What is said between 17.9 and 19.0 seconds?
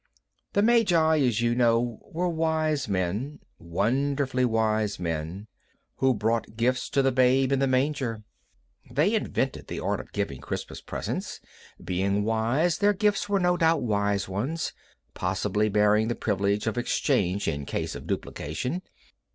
of duplication.